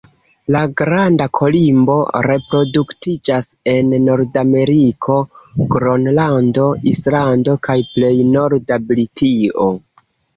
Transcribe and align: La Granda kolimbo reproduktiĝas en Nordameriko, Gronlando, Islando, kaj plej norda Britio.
La 0.53 0.59
Granda 0.79 1.25
kolimbo 1.39 1.97
reproduktiĝas 2.25 3.47
en 3.73 3.91
Nordameriko, 4.05 5.17
Gronlando, 5.75 6.65
Islando, 6.93 7.55
kaj 7.69 7.77
plej 7.91 8.11
norda 8.31 8.79
Britio. 8.89 9.69